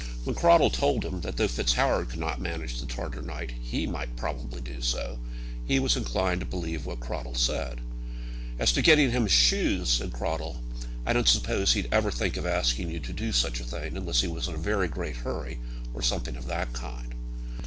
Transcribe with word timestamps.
When 0.23 0.33
Cradell 0.33 0.71
told 0.73 1.05
him 1.05 1.21
that 1.21 1.37
though 1.37 1.47
FitzHoward 1.47 2.09
could 2.09 2.19
not 2.19 2.41
manage 2.41 2.79
the 2.79 2.87
Tartar 2.87 3.21
knight, 3.21 3.51
he 3.61 3.85
might 3.85 4.15
probably 4.15 4.59
do 4.59 4.81
so; 4.81 5.19
he 5.67 5.77
was 5.79 5.95
inclined 5.95 6.39
to 6.39 6.45
believe 6.47 6.87
what 6.87 6.99
Cradell 6.99 7.37
said. 7.37 7.81
"And 8.49 8.59
as 8.61 8.71
to 8.71 8.81
getting 8.81 9.11
him 9.11 9.25
his 9.25 9.31
shoes," 9.31 9.89
said 9.89 10.11
Cradell, 10.11 10.59
"I 11.05 11.13
don't 11.13 11.27
suppose 11.29 11.73
he'd 11.73 11.87
ever 11.91 12.09
think 12.09 12.35
of 12.35 12.47
asking 12.47 12.89
you 12.89 12.99
to 12.99 13.13
do 13.13 13.31
such 13.31 13.59
a 13.59 13.63
thing, 13.63 13.95
unless 13.95 14.21
he 14.21 14.27
was 14.27 14.47
in 14.47 14.55
a 14.55 14.57
very 14.57 14.87
great 14.87 15.17
hurry, 15.17 15.59
or 15.93 16.01
something 16.01 16.35
of 16.35 16.47
that 16.47 16.73
kind." 16.73 17.13